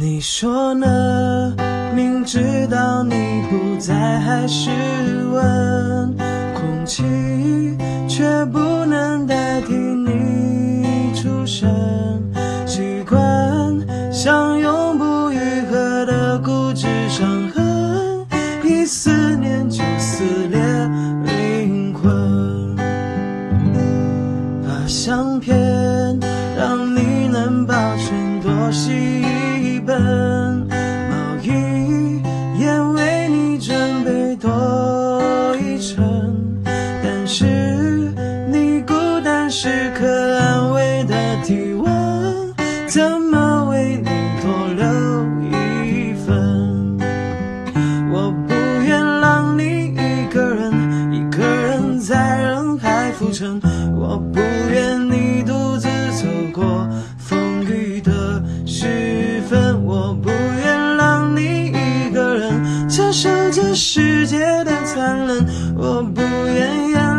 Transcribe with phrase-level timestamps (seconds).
[0.00, 1.56] 你说呢？
[1.92, 4.70] 明知道你不在，还是
[5.32, 6.16] 问。
[6.54, 7.02] 空气
[8.06, 11.68] 却不能代替你出声。
[12.64, 13.18] 习惯
[14.12, 18.24] 像永不愈合的固执伤痕，
[18.62, 20.60] 一思念就撕裂
[21.24, 22.76] 灵魂。
[24.62, 25.58] 把相片
[29.88, 29.98] 本，
[31.08, 32.20] 毛衣
[32.60, 36.62] 也为你准备多一层。
[37.02, 37.46] 但是
[38.52, 38.92] 你孤
[39.24, 42.54] 单时刻安慰的体温，
[42.86, 44.10] 怎么为你
[44.42, 44.84] 多留
[45.56, 46.98] 一份？
[48.12, 48.54] 我不
[48.86, 53.58] 愿让你一个人，一个人在人海浮沉。
[53.96, 54.38] 我不
[54.70, 55.37] 愿你
[63.74, 65.74] 世界的残忍。
[65.76, 67.17] 我不愿眼